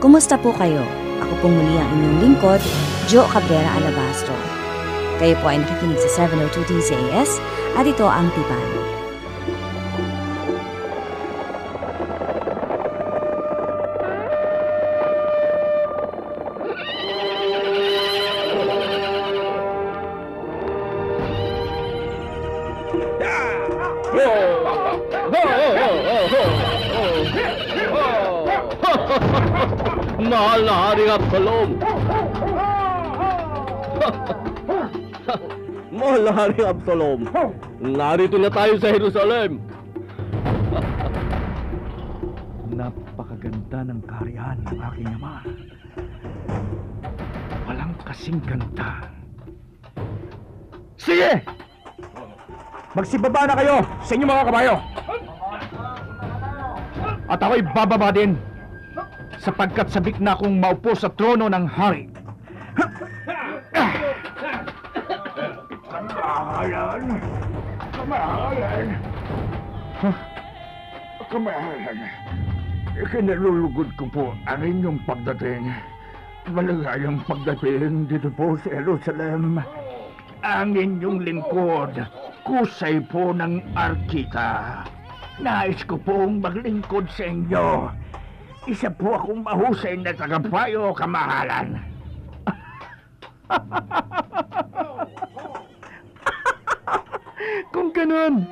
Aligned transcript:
Kumusta 0.00 0.40
po 0.40 0.48
kayo? 0.56 0.80
Ako 1.20 1.44
pong 1.44 1.60
muli 1.60 1.76
ang 1.76 1.92
inyong 1.92 2.18
lingkod, 2.24 2.56
Joe 3.04 3.28
Cabrera 3.28 3.68
Alabastro. 3.76 4.32
Kayo 5.20 5.36
po 5.44 5.52
ay 5.52 5.60
nakikinig 5.60 6.00
sa 6.00 6.24
702 6.24 6.72
DZAS 6.72 7.36
at 7.76 7.84
ito 7.84 8.08
ang 8.08 8.32
Tipan. 8.32 8.68
Mahal 30.20 30.68
na 30.68 30.74
Haring 30.76 31.08
Absalom! 31.16 31.68
Mahal 35.96 36.20
na 36.28 36.32
Haring 36.36 36.68
Absalom! 36.68 37.24
Narito 37.80 38.36
na 38.36 38.52
tayo 38.52 38.76
sa 38.76 38.92
Jerusalem! 38.92 39.64
Napakaganda 42.68 43.80
ng 43.88 44.00
kaharian 44.04 44.60
ng 44.68 44.76
aking 44.92 45.08
ama. 45.08 45.40
Walang 47.64 47.96
kasing 48.04 48.44
ganda. 48.44 49.08
Sige! 51.00 51.40
Magsibaba 52.92 53.48
na 53.48 53.56
kayo 53.56 53.76
sa 54.04 54.12
inyong 54.12 54.32
mga 54.36 54.48
kabayo! 54.52 54.74
At 57.24 57.40
ako'y 57.40 57.64
bababa 57.72 58.12
din 58.12 58.49
sapagkat 59.40 59.88
sabik 59.88 60.20
na 60.20 60.36
akong 60.36 60.60
maupo 60.60 60.92
sa 60.92 61.08
trono 61.08 61.48
ng 61.48 61.64
hari. 61.64 62.12
Kamahalan! 65.88 67.02
Kamahalan! 67.96 68.86
Kamahalan! 71.32 71.98
Ikinalulugod 73.00 73.88
ko 73.96 74.04
po 74.12 74.26
ang 74.44 74.60
inyong 74.60 75.00
pagdating. 75.08 75.72
Maligayang 76.52 77.24
pagdating 77.24 78.12
dito 78.12 78.28
po 78.36 78.60
sa 78.60 78.68
Jerusalem. 78.76 79.56
Ang 80.44 80.76
inyong 80.76 81.24
lingkod, 81.24 81.96
kusay 82.44 83.00
po 83.08 83.32
ng 83.32 83.60
arkita. 83.72 84.84
Nais 85.40 85.80
ko 85.88 85.96
pong 85.96 86.44
maglingkod 86.44 87.08
sa 87.08 87.24
inyo. 87.24 87.88
Isa 88.70 88.86
po 88.86 89.18
akong 89.18 89.42
mahusay 89.42 89.98
na 89.98 90.14
tagapayo, 90.14 90.94
kamahalan. 90.94 91.74
kung 97.74 97.90
ganun, 97.90 98.46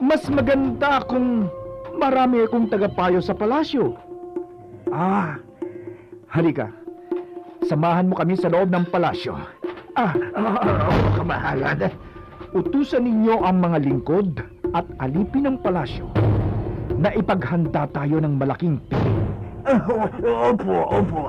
mas 0.00 0.24
maganda 0.32 1.04
kung 1.04 1.52
marami 2.00 2.48
akong 2.48 2.72
tagapayo 2.72 3.20
sa 3.20 3.36
palasyo. 3.36 3.92
Ah, 4.88 5.36
halika. 6.32 6.72
Samahan 7.68 8.08
mo 8.08 8.16
kami 8.16 8.40
sa 8.40 8.48
loob 8.48 8.72
ng 8.72 8.88
palasyo. 8.88 9.36
Ah, 10.00 10.16
oh, 10.32 11.12
kamahalan. 11.12 11.92
Utusan 12.56 13.04
ninyo 13.04 13.44
ang 13.44 13.60
mga 13.60 13.84
lingkod 13.84 14.40
at 14.72 14.88
alipin 14.96 15.44
ng 15.44 15.60
palasyo 15.60 16.08
na 16.96 17.12
ipaghanda 17.12 17.84
tayo 17.92 18.16
ng 18.16 18.40
malaking 18.40 18.80
piling. 18.88 19.15
Opo, 19.66 20.76
opo. 20.94 21.20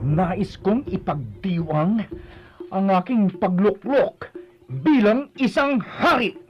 Nais 0.00 0.56
kong 0.56 0.88
ipagdiwang 0.88 2.08
ang 2.72 2.86
aking 2.88 3.28
pagluklok 3.36 4.32
bilang 4.80 5.28
isang 5.36 5.76
hari. 5.76 6.40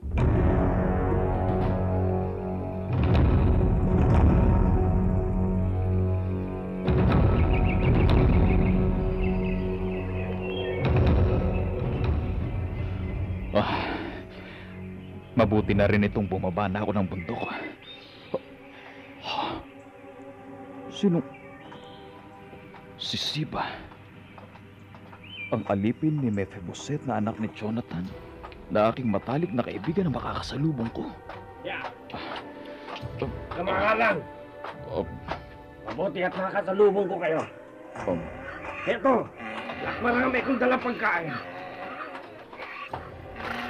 Ah, 13.51 13.83
mabuti 15.35 15.75
na 15.75 15.91
rin 15.91 16.07
itong 16.07 16.31
bumaba 16.31 16.71
na 16.71 16.87
ako 16.87 16.95
ng 16.95 17.07
bundok. 17.11 17.51
Sino? 21.01 21.25
Si 23.01 23.17
Siba. 23.17 23.65
Ang 25.49 25.65
alipin 25.73 26.21
ni 26.21 26.29
Mephiboset 26.29 27.01
na 27.09 27.17
anak 27.17 27.41
ni 27.41 27.49
Jonathan 27.57 28.05
na 28.69 28.93
aking 28.93 29.09
matalik 29.09 29.49
na 29.49 29.65
kaibigan 29.65 30.13
na 30.13 30.21
makakasalubong 30.21 30.93
ko. 30.93 31.09
Kamahalan! 33.57 34.21
Um, 34.93 35.09
Mabuti 35.89 36.21
at 36.21 36.37
nakasalubong 36.37 37.09
ko 37.09 37.17
kayo. 37.17 37.41
um, 38.05 38.21
Ito, 38.85 39.25
marami 40.05 40.45
kong 40.45 40.61
dalang 40.61 40.85
pagkain. 40.85 41.33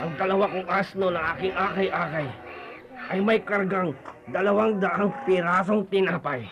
Ang 0.02 0.12
dalawa 0.18 0.50
kong 0.50 0.66
asno 0.66 1.06
na 1.14 1.38
aking 1.38 1.54
akay-akay 1.54 2.26
ay 3.14 3.18
may 3.22 3.38
kargang 3.38 3.94
dalawang 4.34 4.82
daang 4.82 5.14
pirasong 5.22 5.86
tinapay. 5.94 6.50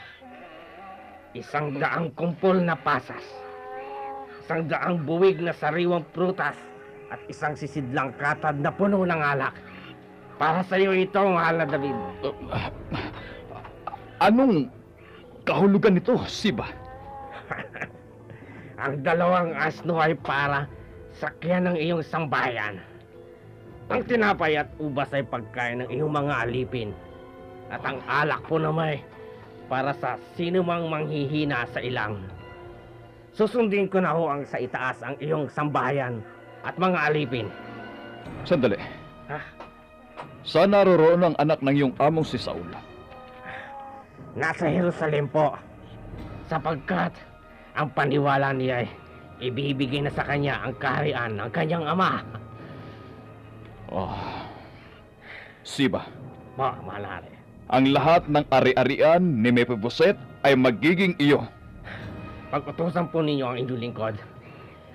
Isang 1.37 1.77
daang 1.77 2.09
kumpol 2.17 2.65
na 2.65 2.73
pasas. 2.73 3.21
Isang 4.41 4.65
daang 4.65 5.05
buwig 5.05 5.45
na 5.45 5.53
sariwang 5.53 6.07
prutas 6.17 6.57
at 7.13 7.21
isang 7.29 7.53
sisidlang 7.53 8.17
katad 8.17 8.57
na 8.57 8.73
puno 8.73 9.05
ng 9.05 9.21
alak. 9.21 9.53
Para 10.41 10.65
sa 10.65 10.79
iyo 10.81 10.95
ito, 10.95 11.21
mahal 11.21 11.61
na 11.61 11.67
David. 11.67 11.97
uh, 12.23 12.71
anong 14.23 14.73
kahulugan 15.45 15.99
nito, 15.99 16.17
Siba? 16.25 16.65
Ang 18.83 19.03
dalawang 19.03 19.53
asno 19.59 19.99
ay 19.99 20.15
para 20.15 20.71
sakyan 21.19 21.67
ng 21.69 21.77
iyong 21.77 22.05
sambayan. 22.07 22.79
Ang 23.91 24.07
tinapay 24.07 24.55
at 24.55 24.71
ubas 24.79 25.11
ay 25.11 25.27
pagkain 25.27 25.83
ng 25.83 25.91
iyong 25.91 26.13
mga 26.13 26.47
alipin. 26.47 26.95
At 27.69 27.83
ang 27.85 27.99
alak 28.07 28.45
po 28.47 28.61
naman 28.61 28.97
ay 28.97 28.99
para 29.69 29.93
sa 29.97 30.17
sino 30.35 30.65
mang 30.65 30.89
manghihina 30.89 31.69
sa 31.71 31.79
ilang. 31.85 32.19
Susundin 33.37 33.87
ko 33.87 34.03
na 34.03 34.17
ho 34.17 34.27
ang 34.27 34.43
sa 34.49 34.59
itaas 34.59 34.99
ang 35.05 35.15
iyong 35.23 35.47
sambayan 35.53 36.19
at 36.67 36.75
mga 36.75 36.99
alipin. 37.13 37.47
Sandali. 38.43 38.81
Ha? 39.31 39.39
Saan 40.43 40.73
naroroon 40.75 41.23
ang 41.23 41.37
anak 41.39 41.61
ng 41.63 41.75
iyong 41.77 41.95
among 42.01 42.27
si 42.27 42.41
Saul? 42.41 42.67
Nasa 44.35 44.67
Jerusalem 44.67 45.29
po. 45.29 45.55
Sapagkat 46.49 47.13
ang 47.77 47.93
paniwala 47.93 48.51
niya 48.57 48.83
ay 48.83 48.89
ibibigay 49.39 50.03
na 50.03 50.11
sa 50.11 50.27
kanya 50.27 50.65
ang 50.65 50.75
kaharian 50.81 51.37
ng 51.37 51.51
kanyang 51.53 51.85
ama. 51.87 52.25
Oh. 53.93 54.17
Siba, 55.63 56.01
Po, 56.59 56.75
malari. 56.83 57.38
Ang 57.69 57.93
lahat 57.93 58.25
ng 58.33 58.45
ari-arian 58.49 59.21
ni 59.21 59.53
Mephiboset 59.53 60.17
ay 60.41 60.57
magiging 60.57 61.13
iyo. 61.21 61.45
Pag-utusan 62.49 63.13
po 63.13 63.21
ninyo 63.21 63.45
ang 63.45 63.57
inyong 63.61 63.83
lingkod, 63.85 64.17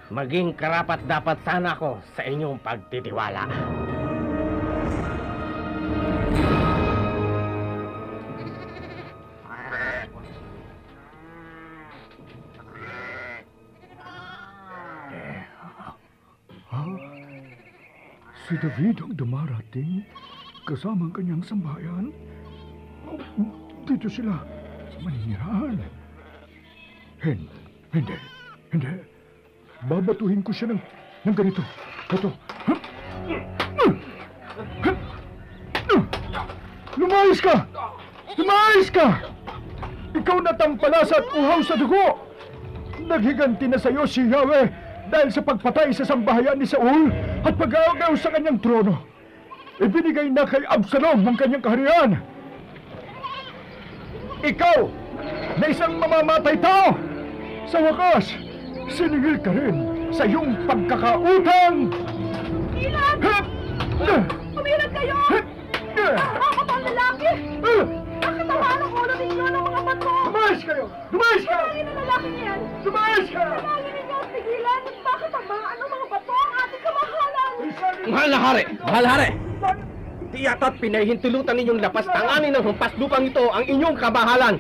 maging 0.10 0.58
karapat 0.58 1.06
dapat 1.06 1.38
sana 1.46 1.78
ako 1.78 2.02
sa 2.18 2.26
inyong 2.26 2.58
pagtitiwala. 2.66 3.46
Si 18.44 18.60
David 18.60 19.00
ang 19.00 19.14
dumarating 19.16 20.04
kasama 20.68 21.08
ang 21.08 21.14
kanyang 21.16 21.42
sambahayan. 21.48 22.33
Dito 23.84 24.08
sila. 24.08 24.40
Maninirahan. 25.04 25.78
Hindi, 27.24 27.58
hindi, 27.92 28.16
hindi. 28.72 28.92
Babatuhin 29.88 30.40
ko 30.44 30.52
siya 30.56 30.72
ng, 30.72 30.82
ng 31.28 31.36
ganito. 31.36 31.64
Ito. 32.12 32.30
Lumayas 36.94 37.40
ka! 37.42 37.56
Lumayas 38.38 38.90
ka! 38.94 39.08
Ikaw 40.14 40.38
na 40.46 40.54
tampalasa 40.54 41.20
at 41.20 41.28
uhaw 41.34 41.60
sa 41.66 41.76
dugo! 41.76 42.22
Naghiganti 43.04 43.68
na 43.68 43.82
sa'yo 43.82 44.08
si 44.08 44.24
Yahweh 44.30 44.70
dahil 45.12 45.30
sa 45.34 45.44
pagpatay 45.44 45.92
sa 45.92 46.08
sambahayan 46.08 46.56
ni 46.56 46.68
Saul 46.70 47.12
at 47.44 47.54
pag-aagaw 47.60 48.16
sa 48.16 48.32
kanyang 48.32 48.62
trono. 48.64 49.04
Ibinigay 49.82 50.32
na 50.32 50.48
kay 50.48 50.64
Absalom 50.70 51.28
ang 51.28 51.36
kanyang 51.36 51.66
kaharian. 51.66 52.24
Ikaw, 54.44 54.80
na 55.56 55.66
isang 55.72 56.04
mamamatay 56.04 56.60
tao, 56.60 57.00
sa 57.64 57.80
wakas, 57.80 58.36
siningil 58.92 59.40
ka 59.40 59.56
rin 59.56 59.88
sa 60.12 60.28
iyong 60.28 60.68
pagkakautang! 60.68 61.88
Ilan! 62.76 63.16
Hup! 63.24 63.46
Umilag 64.52 64.92
kayo! 64.92 65.16
Nakakapang 65.96 66.84
lalaki! 66.92 67.32
Nakatamaan 68.20 68.80
ang 68.84 68.92
ulo 68.92 69.14
ninyo 69.16 69.46
ng 69.48 69.64
mga 69.64 69.82
bato! 69.88 70.12
Lumayas 70.28 70.62
kayo! 70.68 70.86
Lumayas 71.16 71.44
ka! 71.48 71.58
Lagi 71.64 71.82
na 71.88 71.92
lalaki 72.04 72.28
niyan! 72.36 72.60
Lumayas 72.84 73.28
ka! 73.32 73.44
Lagi 73.48 73.90
ninyo 73.96 74.16
ang 74.20 74.30
tigilan! 74.36 74.82
Bakit 75.08 75.32
ang 75.32 75.46
mga 75.48 75.66
ano 75.72 75.84
mga 75.88 76.08
bato 76.12 76.34
ang 76.36 76.54
ating 76.68 76.84
kamahalan? 76.84 77.54
Mahal 78.12 78.28
na 78.28 78.40
hari! 78.44 78.64
Mahal 78.84 79.04
na 79.08 79.12
hari! 79.16 79.30
Yata't 80.44 80.76
pinahintulutan 80.84 81.56
ninyong 81.56 81.80
lapas 81.80 82.04
tanganin 82.12 82.52
ng 82.52 82.64
humpas 82.68 82.92
lupang 83.00 83.24
ito 83.24 83.48
ang 83.48 83.64
inyong 83.64 83.96
kabahalan. 83.96 84.60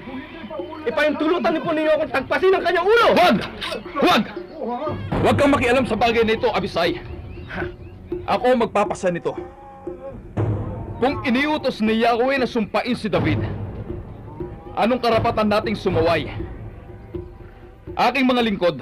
Ipahintulutan 0.88 1.51
niyo 1.51 1.62
po 1.63 1.71
ninyo 1.75 1.91
akong 1.91 2.13
tagpasin 2.15 2.56
ang 2.56 2.63
kanyang 2.63 2.88
ulo! 2.88 3.07
Huwag! 3.12 3.38
Huwag! 4.00 4.24
Huwag 5.19 5.35
kang 5.35 5.51
makialam 5.51 5.83
sa 5.83 6.00
bagay 6.00 6.24
nito, 6.24 6.47
Abisay. 6.56 7.03
Ako 8.24 8.56
magpapasa 8.56 9.12
nito. 9.12 9.35
Kung 11.03 11.19
iniutos 11.27 11.83
ni 11.83 12.00
Yahweh 12.00 12.39
na 12.39 12.47
sumpain 12.47 12.95
si 12.95 13.12
David, 13.12 13.44
anong 14.79 15.03
karapatan 15.03 15.51
nating 15.51 15.75
sumaway? 15.75 16.31
Aking 18.00 18.24
mga 18.24 18.41
lingkod, 18.47 18.79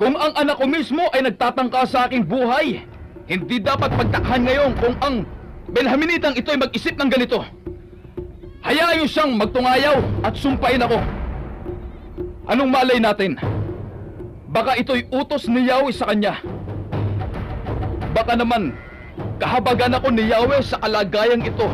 kung 0.00 0.16
ang 0.16 0.32
anak 0.32 0.56
ko 0.56 0.64
mismo 0.64 1.04
ay 1.12 1.28
nagtatangka 1.28 1.84
sa 1.84 2.08
aking 2.08 2.24
buhay, 2.24 2.88
hindi 3.26 3.58
dapat 3.58 3.90
pagtakhan 3.94 4.46
ngayon 4.46 4.70
kung 4.78 4.94
ang 5.02 5.16
Benhaminitang 5.66 6.38
ito 6.38 6.54
ay 6.54 6.62
mag-isip 6.62 6.94
ng 6.94 7.10
ganito. 7.10 7.42
Hayaan 8.62 9.02
niyo 9.02 9.06
siyang 9.10 9.34
magtungayaw 9.34 9.98
at 10.22 10.34
sumpain 10.38 10.78
ako. 10.78 10.98
Anong 12.46 12.70
malay 12.70 13.02
natin? 13.02 13.34
Baka 14.50 14.78
ito'y 14.78 15.10
utos 15.10 15.50
ni 15.50 15.66
Yahweh 15.66 15.90
sa 15.90 16.06
kanya. 16.06 16.38
Baka 18.14 18.38
naman, 18.38 18.78
kahabagan 19.42 19.98
ako 19.98 20.14
ni 20.14 20.30
Yahweh 20.30 20.62
sa 20.62 20.78
kalagayang 20.78 21.42
ito. 21.42 21.66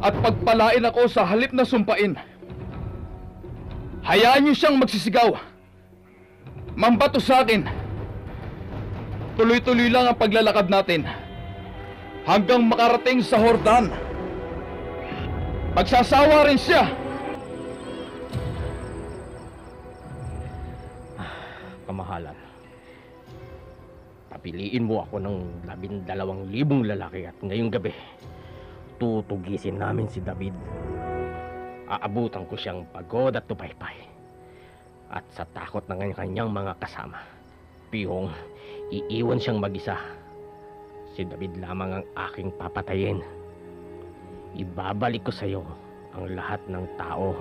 At 0.00 0.16
pagpalain 0.24 0.84
ako 0.88 1.04
sa 1.08 1.28
halip 1.28 1.52
na 1.52 1.68
sumpain. 1.68 2.16
Hayaan 4.04 4.44
niyo 4.44 4.56
siyang 4.56 4.80
magsisigaw. 4.80 5.36
Mambato 6.76 7.20
sa 7.20 7.44
akin. 7.44 7.83
Tuloy-tuloy 9.34 9.90
lang 9.90 10.06
ang 10.06 10.18
paglalakad 10.18 10.70
natin. 10.70 11.02
Hanggang 12.22 12.70
makarating 12.70 13.18
sa 13.18 13.36
Hordan. 13.42 13.90
Magsasawa 15.74 16.46
rin 16.46 16.54
siya. 16.54 16.86
Kamahalan. 21.90 22.38
Papiliin 24.30 24.86
mo 24.86 25.02
ako 25.02 25.18
ng 25.18 25.66
labindalawang 25.66 26.46
libong 26.54 26.86
lalaki 26.86 27.26
at 27.26 27.34
ngayong 27.42 27.74
gabi, 27.74 27.90
tutugisin 29.02 29.82
namin 29.82 30.06
si 30.06 30.22
David. 30.22 30.54
Aabutan 31.90 32.46
ko 32.46 32.54
siyang 32.54 32.86
pagod 32.94 33.34
at 33.34 33.50
tupaypay. 33.50 33.98
At 35.10 35.26
sa 35.34 35.42
takot 35.50 35.82
ng 35.90 36.14
kanyang 36.14 36.54
mga 36.54 36.78
kasama, 36.78 37.18
pihong 37.90 38.30
iiwan 39.10 39.40
siyang 39.40 39.58
mag-isa. 39.58 39.96
Si 41.14 41.26
David 41.26 41.58
lamang 41.58 41.98
ang 41.98 42.04
aking 42.30 42.50
papatayin. 42.54 43.22
Ibabalik 44.54 45.26
ko 45.26 45.32
sa 45.34 45.46
iyo 45.46 45.66
ang 46.14 46.30
lahat 46.30 46.62
ng 46.70 46.86
tao, 46.94 47.34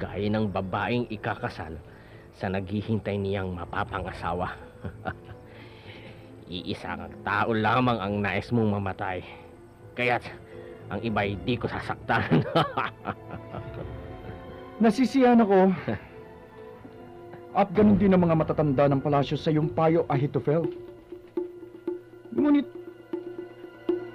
gaya 0.00 0.28
ng 0.32 0.48
babaeng 0.48 1.04
ikakasal 1.12 1.76
sa 2.32 2.48
naghihintay 2.48 3.20
niyang 3.20 3.52
mapapangasawa. 3.52 4.56
Iisang 6.50 7.12
tao 7.22 7.52
lamang 7.52 8.00
ang 8.00 8.14
nais 8.24 8.48
mong 8.50 8.80
mamatay. 8.80 9.20
Kaya't 9.94 10.24
ang 10.90 10.98
iba'y 11.04 11.38
di 11.46 11.54
ko 11.54 11.68
sasaktan. 11.70 12.42
Nasisiyan 14.82 15.44
ako. 15.44 15.70
At 17.50 17.74
ganun 17.74 17.98
din 17.98 18.14
ang 18.14 18.22
mga 18.22 18.38
matatanda 18.38 18.86
ng 18.86 19.02
palasyo 19.02 19.34
sa 19.34 19.50
iyong 19.50 19.74
payo, 19.74 20.06
Ahitofel. 20.06 20.70
Ngunit, 22.30 22.62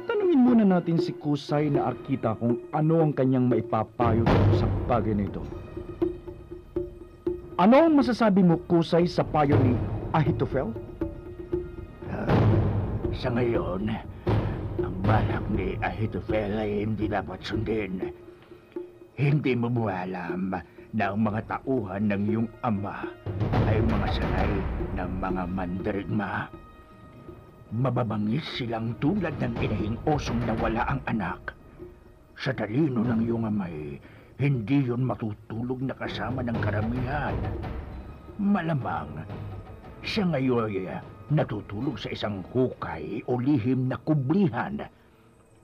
tanungin 0.08 0.40
muna 0.40 0.64
natin 0.64 0.96
si 0.96 1.12
Kusay 1.12 1.68
na 1.68 1.92
Arkita 1.92 2.40
kung 2.40 2.64
ano 2.72 3.04
ang 3.04 3.12
kanyang 3.12 3.52
maipapayo 3.52 4.24
sa 4.56 4.66
bagay 4.88 5.12
na 5.20 5.28
ito. 5.28 5.44
Ano 7.60 7.76
ang 7.76 8.00
masasabi 8.00 8.40
mo, 8.40 8.56
Kusay, 8.72 9.04
sa 9.04 9.28
payo 9.28 9.60
ni 9.60 9.76
Ahitofel? 10.16 10.72
Sa 13.16 13.32
ngayon, 13.32 13.92
ang 14.80 14.96
balak 15.04 15.44
ni 15.52 15.76
Ahitofel 15.84 16.56
ay 16.56 16.88
hindi 16.88 17.12
dapat 17.12 17.44
sundin. 17.44 18.12
Hindi 19.16 19.56
mo 19.56 19.68
mo 19.72 19.88
alam 19.88 20.56
na 20.95 21.12
ang 21.12 21.27
mga 21.27 21.44
tauhan 21.51 22.07
ng 22.07 22.24
iyong 22.24 22.50
ama 22.63 23.03
ay 23.68 23.83
mga 23.83 24.07
sanay 24.15 24.51
ng 24.95 25.12
mga 25.19 25.44
mandirigma. 25.51 26.47
Mababangis 27.75 28.47
silang 28.56 28.95
tulad 29.03 29.36
ng 29.44 29.59
inahing 29.59 30.00
osong 30.07 30.39
nawala 30.47 30.88
ang 30.88 31.03
anak. 31.12 31.51
Sa 32.39 32.56
talino 32.56 33.03
ng 33.03 33.27
iyong 33.27 33.44
amay, 33.44 34.00
hindi 34.39 34.88
yon 34.88 35.03
matutulog 35.03 35.83
na 35.83 36.00
kasama 36.00 36.39
ng 36.47 36.57
karamihan. 36.63 37.36
Malamang, 38.39 39.27
siya 40.00 40.31
ngayon 40.31 40.72
ay 40.72 41.03
natutulog 41.27 42.00
sa 42.00 42.08
isang 42.08 42.39
hukay 42.55 43.20
o 43.27 43.36
lihim 43.36 43.91
na 43.91 44.00
kublihan. 44.00 44.79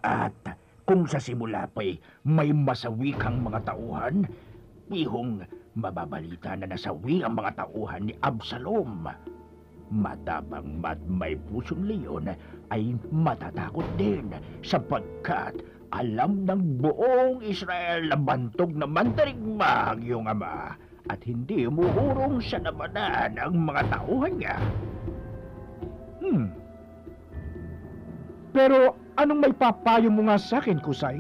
At 0.03 0.35
kung 0.83 1.07
sa 1.07 1.23
simula 1.23 1.71
pa'y 1.71 1.95
may 2.27 2.51
masawi 2.51 3.15
kang 3.15 3.39
mga 3.39 3.63
tauhan, 3.71 4.27
pihong 4.91 5.47
mababalita 5.79 6.59
na 6.59 6.67
nasawi 6.67 7.23
ang 7.23 7.39
mga 7.39 7.63
tauhan 7.63 8.11
ni 8.11 8.13
Absalom. 8.27 9.07
Matabang 9.91 10.79
mat 10.83 10.99
may 11.07 11.39
pusong 11.47 11.83
leon 11.87 12.31
ay 12.71 12.95
matatakot 13.11 13.87
din 13.95 14.35
sapagkat 14.63 15.63
alam 15.91 16.47
ng 16.47 16.79
buong 16.79 17.43
Israel 17.43 18.07
na 18.07 18.15
bantog 18.15 18.71
na 18.71 18.87
mandarigma 18.87 19.95
ang 19.95 19.99
iyong 20.03 20.27
ama 20.31 20.79
at 21.11 21.19
hindi 21.27 21.67
umuurong 21.67 22.39
sa 22.39 22.63
labanan 22.63 23.35
ang 23.35 23.55
mga 23.67 23.81
tauhan 23.91 24.33
niya. 24.39 24.57
Hmm. 26.23 26.47
Pero 28.55 28.95
anong 29.19 29.39
may 29.43 29.53
papayo 29.55 30.07
mo 30.07 30.27
nga 30.31 30.39
sa 30.39 30.63
akin, 30.63 30.79
Kusay? 30.79 31.19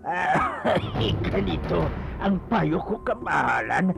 Ay, 0.04 1.16
ganito 1.24 1.88
ang 2.20 2.36
payo 2.52 2.78
ko 2.84 3.00
kamahalan. 3.00 3.96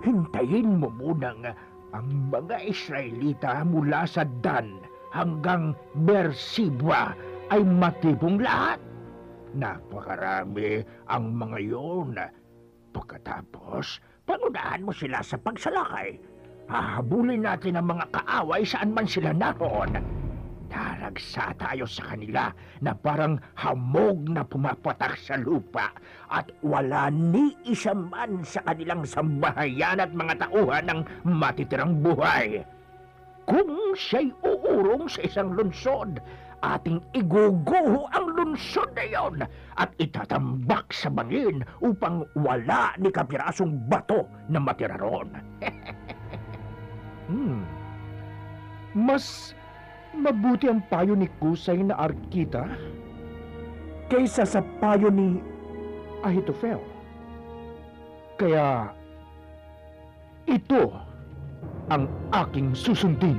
Hintayin 0.00 0.80
mo 0.80 0.88
munang 0.88 1.44
ang 1.90 2.08
mga 2.30 2.62
Israelita 2.64 3.66
mula 3.66 4.06
sa 4.06 4.24
Dan 4.40 4.80
hanggang 5.10 5.74
Bersibwa 6.06 7.12
ay 7.50 7.66
matibong 7.66 8.38
lahat. 8.38 8.78
Napakarami 9.50 10.86
ang 11.10 11.34
mga 11.34 11.58
yon. 11.58 12.14
Pagkatapos, 12.94 13.98
pangunahan 14.22 14.86
mo 14.86 14.94
sila 14.94 15.18
sa 15.20 15.34
pagsalakay. 15.34 16.14
Hahabulin 16.70 17.42
natin 17.42 17.74
ang 17.74 17.90
mga 17.90 18.06
kaaway 18.14 18.62
saan 18.62 18.94
man 18.94 19.10
sila 19.10 19.34
naroon. 19.34 20.19
Daragsa 20.70 21.50
tayo 21.58 21.82
sa 21.82 22.14
kanila 22.14 22.54
na 22.78 22.94
parang 22.94 23.42
hamog 23.58 24.30
na 24.30 24.46
pumapatak 24.46 25.18
sa 25.18 25.34
lupa 25.34 25.90
at 26.30 26.46
wala 26.62 27.10
ni 27.10 27.58
isa 27.66 27.90
man 27.90 28.46
sa 28.46 28.62
kanilang 28.62 29.02
sambahayan 29.02 29.98
at 29.98 30.14
mga 30.14 30.46
tauhan 30.46 30.86
ng 30.86 31.00
matitirang 31.26 31.98
buhay. 31.98 32.62
Kung 33.50 33.98
siya'y 33.98 34.30
uurong 34.46 35.10
sa 35.10 35.26
isang 35.26 35.58
lunsod 35.58 36.22
ating 36.62 37.02
iguguho 37.18 38.06
ang 38.14 38.30
lunsod 38.36 38.94
na 38.94 39.04
iyon 39.10 39.42
at 39.74 39.90
itatambak 39.98 40.86
sa 40.94 41.10
bangin 41.10 41.66
upang 41.82 42.22
wala 42.38 42.94
ni 43.00 43.10
kapirasong 43.10 43.74
bato 43.90 44.28
na 44.46 44.62
matira 44.62 44.94
roon. 44.94 45.34
Hmm. 47.30 47.62
Mas 48.90 49.54
mabuti 50.14 50.66
ang 50.66 50.82
payo 50.90 51.14
ni 51.14 51.30
Kusay 51.38 51.86
na 51.86 51.94
Arkita 51.94 52.66
kaysa 54.10 54.42
sa 54.42 54.60
payo 54.82 55.06
ni 55.06 55.38
Ahitofel. 56.26 56.82
Kaya 58.34 58.90
ito 60.50 60.90
ang 61.92 62.10
aking 62.34 62.74
susundin. 62.74 63.38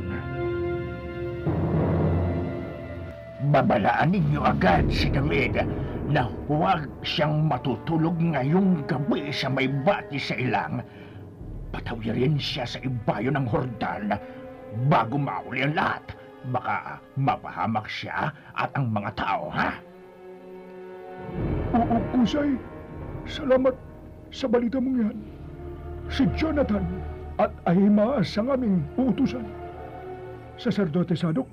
Babalaan 3.52 4.16
ninyo 4.16 4.40
agad 4.48 4.88
si 4.88 5.12
David 5.12 5.60
na 6.08 6.30
huwag 6.48 6.88
siyang 7.04 7.52
matutulog 7.52 8.16
ngayong 8.16 8.88
gabi 8.88 9.34
sa 9.36 9.52
may 9.52 9.68
bati 9.68 10.16
sa 10.16 10.40
ilang. 10.40 10.80
Patawirin 11.72 12.40
siya 12.40 12.64
sa 12.64 12.80
ibayo 12.80 13.32
ng 13.32 13.48
hordan 13.48 14.16
bago 14.88 15.20
mauli 15.20 15.68
ang 15.68 15.76
lahat. 15.76 16.21
Baka 16.50 16.98
mapahamak 17.14 17.86
siya 17.86 18.34
at 18.58 18.74
ang 18.74 18.90
mga 18.90 19.14
tao, 19.14 19.54
ha? 19.54 19.78
Oo, 21.78 21.96
Kusay. 22.18 22.58
Salamat 23.30 23.78
sa 24.34 24.50
balita 24.50 24.82
mong 24.82 24.98
yan. 24.98 25.18
Si 26.10 26.26
Jonathan 26.34 26.82
at 27.38 27.54
Ahimaas 27.70 28.34
ang 28.42 28.50
aming 28.58 28.82
uutusan. 28.98 29.46
Saserdote 30.58 31.14
Sadok, 31.14 31.48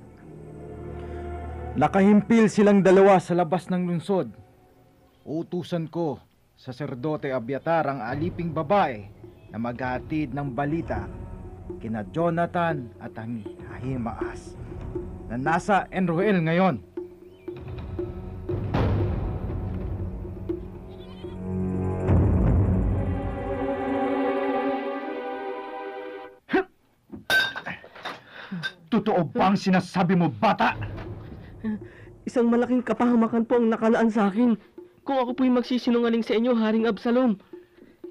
Nakahimpil 1.77 2.49
silang 2.49 2.81
dalawa 2.81 3.21
sa 3.21 3.37
labas 3.37 3.69
ng 3.69 3.87
lungsod. 3.87 4.33
Utusan 5.21 5.85
ko, 5.85 6.17
saserdote 6.57 7.29
Abiatar 7.29 7.87
ang 7.87 8.01
aliping 8.01 8.49
babae 8.51 9.05
na 9.53 9.61
maghatid 9.61 10.33
ng 10.33 10.49
balita 10.49 11.05
kina 11.79 12.03
Jonathan 12.11 12.91
at 12.99 13.15
ang 13.15 13.47
Ahimaas 13.71 14.59
na 15.31 15.39
nasa 15.39 15.87
Enroel 15.89 16.43
ngayon. 16.43 16.83
totoo 28.89 29.21
ba 29.31 29.53
ang 29.53 29.57
sinasabi 29.57 30.17
mo, 30.17 30.27
bata? 30.27 30.75
Isang 32.27 32.51
malaking 32.51 32.83
kapahamakan 32.83 33.45
po 33.47 33.61
ang 33.61 33.71
nakalaan 33.71 34.09
sa 34.11 34.27
akin. 34.27 34.59
Kung 35.07 35.17
ako 35.17 35.37
po'y 35.39 35.49
magsisinungaling 35.53 36.25
sa 36.25 36.35
inyo, 36.35 36.57
Haring 36.57 36.89
Absalom. 36.89 37.39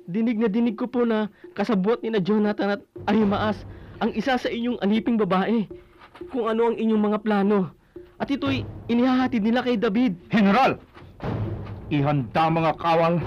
Dinig 0.08 0.40
na 0.40 0.48
dinig 0.48 0.80
ko 0.80 0.88
po 0.88 1.04
na 1.04 1.28
kasabot 1.52 2.00
ni 2.00 2.08
na 2.08 2.16
Jonathan 2.16 2.80
at 2.80 2.82
Ahimaas 3.04 3.68
ang 4.00 4.08
isa 4.16 4.40
sa 4.40 4.48
inyong 4.48 4.80
aliping 4.80 5.20
babae. 5.20 5.68
Kung 6.32 6.48
ano 6.48 6.72
ang 6.72 6.80
inyong 6.80 7.12
mga 7.12 7.18
plano. 7.20 7.76
At 8.16 8.32
ito'y 8.32 8.64
inihahatid 8.88 9.44
nila 9.44 9.60
kay 9.60 9.76
David. 9.76 10.16
General! 10.32 10.80
Ihanda 11.92 12.48
mga 12.48 12.72
kawal 12.80 13.20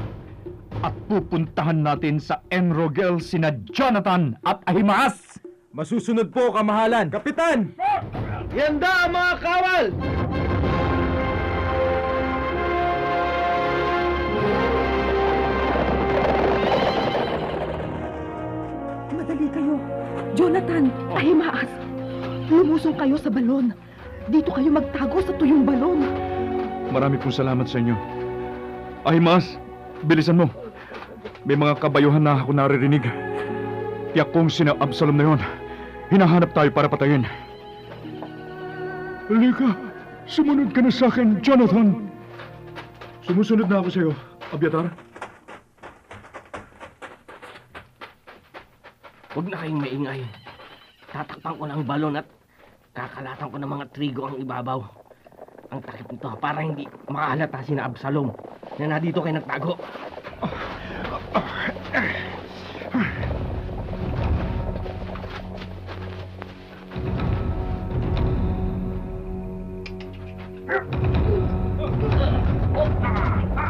at 0.82 0.94
pupuntahan 1.06 1.86
natin 1.86 2.18
sa 2.18 2.42
Enrogel 2.50 3.22
sina 3.22 3.54
Jonathan 3.70 4.34
at 4.42 4.66
Ahimaas! 4.66 5.38
Masusunod 5.72 6.34
po, 6.34 6.50
kamahalan! 6.50 7.14
Kapitan! 7.14 7.78
Yanda 8.52 9.08
ang 9.08 9.12
mga 9.14 9.34
kawal! 9.40 9.86
Madali 19.32 19.48
kayo. 19.56 19.80
Jonathan, 20.36 20.92
Ahimaas, 21.16 21.72
lumusong 22.52 23.00
kayo 23.00 23.16
sa 23.16 23.32
balon. 23.32 23.72
Dito 24.28 24.52
kayo 24.52 24.68
magtago 24.68 25.24
sa 25.24 25.32
tuyong 25.40 25.64
balon. 25.64 26.04
Marami 26.92 27.16
pong 27.16 27.32
salamat 27.32 27.64
sa 27.64 27.80
inyo. 27.80 27.96
Ay, 29.08 29.24
Mas, 29.24 29.56
bilisan 30.04 30.36
mo. 30.36 30.52
May 31.48 31.56
mga 31.56 31.80
kabayuhan 31.80 32.20
na 32.20 32.44
ako 32.44 32.60
naririnig. 32.60 33.08
Tiyak 34.12 34.36
kong 34.36 34.52
sina 34.52 34.76
Absalom 34.84 35.16
na 35.16 35.24
yon. 35.24 35.40
Hinahanap 36.12 36.52
tayo 36.52 36.68
para 36.76 36.92
patayin. 36.92 37.24
Halika, 39.32 39.80
sumunod 40.28 40.76
ka 40.76 40.84
na 40.84 40.92
sa 40.92 41.08
akin, 41.08 41.40
Jonathan. 41.40 42.04
Sumusunod 43.24 43.72
na 43.72 43.80
ako 43.80 43.88
sa 43.96 44.00
iyo, 44.04 44.12
Abiatar. 44.52 44.92
Huwag 49.32 49.48
na 49.48 49.64
kayong 49.64 49.80
maingay. 49.80 50.22
Tatakpan 51.08 51.56
ko 51.56 51.64
ng 51.64 51.88
balon 51.88 52.20
at 52.20 52.28
kakalatan 52.92 53.48
ko 53.48 53.56
ng 53.56 53.72
mga 53.72 53.86
trigo 53.96 54.28
ang 54.28 54.36
ibabaw. 54.44 54.84
Ang 55.72 55.80
takip 55.88 56.12
nito 56.12 56.36
para 56.36 56.60
hindi 56.60 56.84
makahalata 57.08 57.64
si 57.64 57.72
na 57.72 57.88
Absalom 57.88 58.36
na 58.76 58.92
nandito 58.92 59.24
kayo 59.24 59.40
nagtago. 59.40 59.80
Kayong 72.52 73.61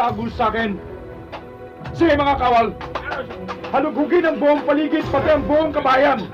ninyong 0.00 0.16
itago 0.16 0.24
sa 0.32 0.48
akin. 0.48 0.70
Sige 1.92 2.16
mga 2.16 2.34
kawal, 2.40 2.66
halugugin 3.72 4.24
ang 4.24 4.36
buong 4.40 4.62
paligid 4.64 5.04
pati 5.12 5.28
ang 5.28 5.44
buong 5.44 5.72
kabayan. 5.76 6.24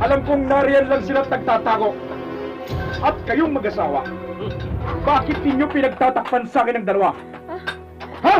Alam 0.00 0.24
kong 0.24 0.48
nariyan 0.48 0.88
lang 0.88 1.02
sila 1.04 1.28
nagtatago. 1.28 1.92
At 3.02 3.18
kayong 3.26 3.58
mag-asawa, 3.58 4.06
bakit 5.02 5.36
ninyo 5.42 5.66
pinagtatakpan 5.68 6.46
sa 6.46 6.62
akin 6.64 6.80
ang 6.80 6.86
dalawa? 6.86 7.10
Ha? 8.22 8.36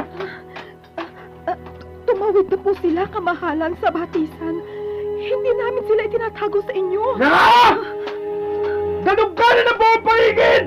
Tumawid 2.07 2.47
na 2.49 2.59
po 2.63 2.71
sila 2.79 3.03
kamahalan 3.11 3.75
sa 3.83 3.91
batisan. 3.91 4.57
Hindi 5.23 5.51
namin 5.55 5.83
sila 5.87 6.01
itinatago 6.07 6.59
sa 6.63 6.73
inyo. 6.75 7.03
Ah! 7.19 7.75
Danuganan 9.03 9.71
ang 9.71 9.79
buong 9.83 10.03
paligid! 10.07 10.65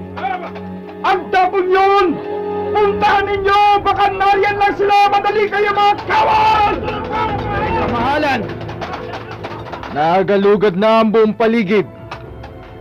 Ang 1.06 1.20
tapon 1.32 1.66
yun! 1.72 2.35
Puntahan 2.76 3.24
ninyo! 3.24 3.80
Baka 3.80 4.12
nariyan 4.12 4.60
lang 4.60 4.76
sila! 4.76 5.08
Madali 5.08 5.48
kayo 5.48 5.72
mga 5.72 5.96
kawal! 6.04 6.76
Kamahalan! 7.80 8.42
Nagalugad 9.96 10.76
na 10.76 11.00
ang 11.00 11.16
buong 11.16 11.32
paligid. 11.32 11.88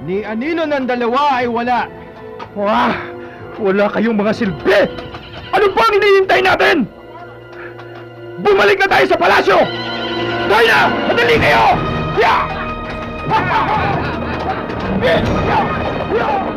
Ni 0.03 0.27
anino 0.27 0.67
ng 0.67 0.91
dalawa 0.91 1.39
ay 1.39 1.47
wala. 1.47 1.87
Wah! 2.59 2.99
Wala 3.63 3.87
kayong 3.95 4.19
mga 4.19 4.35
silbi! 4.35 4.91
Ano 5.55 5.71
pa 5.71 5.87
ang 5.87 5.95
hinihintay 5.95 6.41
natin? 6.43 6.77
Bumalik 8.43 8.83
na 8.83 8.91
tayo 8.91 9.07
sa 9.07 9.15
palasyo! 9.15 9.63
Tayo 10.51 10.67
na! 10.67 10.81
Madali 11.07 11.39
kayo! 11.39 11.65
Ya! 12.19 12.37
Ya! 13.31 15.17
Ya! 15.39 15.59
Absalom! 16.15 16.54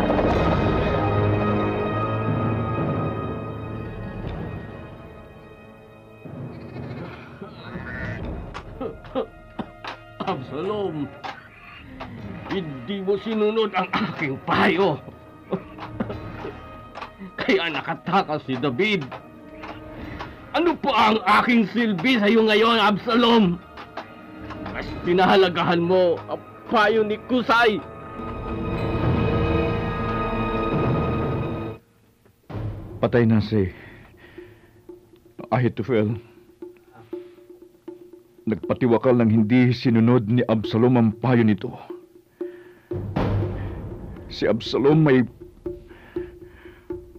Sinunod 13.24 13.72
ang 13.74 13.88
aking 13.94 14.36
payo. 14.46 15.00
Kaya 17.42 17.72
nakatakas 17.72 18.44
si 18.46 18.58
David. 18.60 19.06
Ano 20.58 20.74
pa 20.74 21.14
ang 21.14 21.20
aking 21.42 21.70
silbi 21.70 22.18
sa 22.18 22.28
iyo 22.28 22.44
ngayon, 22.44 22.82
Absalom? 22.82 23.62
Mas 24.74 24.90
pinahalagahan 25.06 25.82
mo 25.82 26.18
ang 26.28 26.42
payo 26.68 27.06
ni 27.06 27.16
Kusay. 27.30 27.78
Patay 32.98 33.30
na 33.30 33.38
si 33.40 33.70
Ahitofel. 35.54 36.18
nagpatiwakal 38.48 39.12
ng 39.20 39.30
hindi 39.30 39.76
sinunod 39.76 40.32
ni 40.32 40.42
Absalom 40.48 40.96
ang 40.96 41.10
payo 41.20 41.44
nito. 41.44 41.76
Si 44.28 44.44
Absalom 44.44 45.08
may 45.08 45.24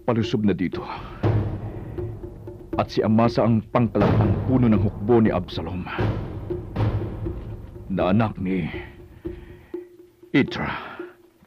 palusob 0.05 0.45
na 0.45 0.53
dito. 0.53 0.85
At 2.77 2.93
si 2.93 3.01
Amasa 3.01 3.43
ang 3.43 3.65
pangkalapang 3.73 4.33
puno 4.45 4.69
ng 4.69 4.77
hukbo 4.77 5.17
ni 5.17 5.33
Absalom. 5.33 5.89
Na 7.89 8.13
anak 8.13 8.37
ni 8.37 8.69
Itra 10.37 10.69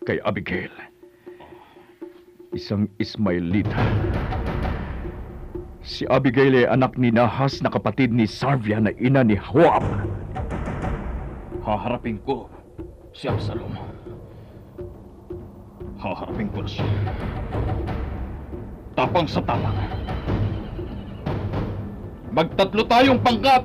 kay 0.02 0.18
Abigail. 0.26 0.74
Isang 2.50 2.90
Ismailita. 2.98 3.78
Si 5.86 6.02
Abigail 6.10 6.58
ay 6.58 6.66
anak 6.66 6.98
ni 6.98 7.14
Nahas 7.14 7.62
na 7.62 7.70
kapatid 7.70 8.10
ni 8.10 8.26
Sarvia 8.26 8.82
na 8.82 8.90
ina 8.98 9.22
ni 9.22 9.38
Joab. 9.38 9.86
Haharapin 11.62 12.18
ko 12.26 12.50
si 13.14 13.30
Absalom. 13.30 13.91
Haharapin 16.02 16.50
ko 16.50 16.66
na 16.66 16.70
siya. 16.70 16.86
Tapang 18.98 19.30
sa 19.30 19.38
tapang. 19.38 19.78
Magtatlo 22.34 22.82
tayong 22.90 23.22
pangkat. 23.22 23.62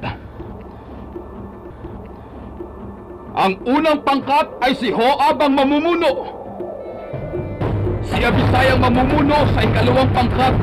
Ang 3.34 3.54
unang 3.66 4.06
pangkat 4.06 4.54
ay 4.62 4.78
si 4.78 4.94
Joab 4.94 5.42
ang 5.42 5.54
mamumuno. 5.58 6.30
Si 8.06 8.22
Abisay 8.22 8.70
ang 8.70 8.86
mamumuno 8.86 9.50
sa 9.58 9.66
ikalawang 9.66 10.12
pangkat. 10.14 10.56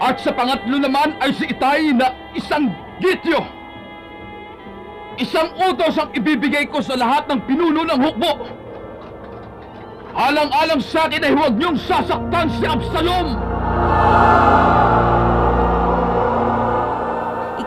At 0.00 0.16
sa 0.16 0.32
pangatlo 0.32 0.80
naman 0.80 1.12
ay 1.20 1.36
si 1.36 1.44
Itay 1.44 1.92
na 1.92 2.16
isang 2.32 2.72
gityo. 3.04 3.44
Isang 5.20 5.52
utos 5.60 6.00
ang 6.00 6.08
ibibigay 6.16 6.64
ko 6.72 6.80
sa 6.80 6.96
lahat 6.96 7.28
ng 7.28 7.44
pinuno 7.44 7.84
ng 7.84 8.00
hukbo. 8.00 8.59
Alang-alang 10.14 10.82
sa 10.82 11.06
akin 11.06 11.22
ay 11.22 11.32
huwag 11.34 11.54
niyong 11.54 11.78
sasaktan 11.86 12.50
si 12.58 12.64
Absalom! 12.66 13.38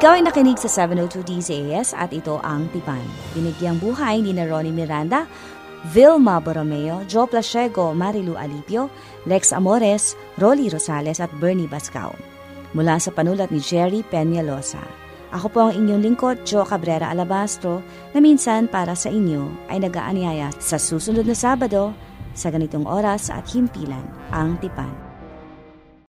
Ikaw 0.04 0.20
ay 0.20 0.24
nakinig 0.28 0.60
sa 0.60 0.68
702 0.68 1.24
DZAS 1.24 1.96
at 1.96 2.12
ito 2.12 2.36
ang 2.44 2.68
Tipan. 2.76 3.00
Binigyang 3.32 3.80
buhay 3.80 4.20
ni 4.20 4.36
na 4.36 4.44
Ronnie 4.44 4.76
Miranda, 4.76 5.24
Vilma 5.96 6.44
Borromeo, 6.44 7.08
Joe 7.08 7.24
Plasiego, 7.24 7.96
Marilu 7.96 8.36
Alipio, 8.36 8.92
Lex 9.24 9.56
Amores, 9.56 10.20
Rolly 10.36 10.68
Rosales 10.68 11.24
at 11.24 11.32
Bernie 11.40 11.72
Bascao. 11.72 12.12
Mula 12.76 13.00
sa 13.00 13.16
panulat 13.16 13.48
ni 13.56 13.64
Jerry 13.64 14.04
Peñalosa. 14.04 14.84
Ako 15.32 15.48
po 15.48 15.60
ang 15.72 15.74
inyong 15.80 16.04
lingkod, 16.04 16.44
Joe 16.44 16.68
Cabrera 16.68 17.08
Alabastro, 17.08 17.80
na 18.12 18.20
minsan 18.20 18.68
para 18.68 19.00
sa 19.00 19.08
inyo 19.08 19.48
ay 19.72 19.80
nagaanyaya 19.80 20.52
sa 20.60 20.76
susunod 20.76 21.24
na 21.24 21.34
Sabado 21.34 21.96
sa 22.34 22.54
ganitong 22.54 22.86
oras 22.86 23.30
at 23.30 23.46
himpilan 23.50 24.04
ang 24.34 24.58
Tipan. 24.62 25.03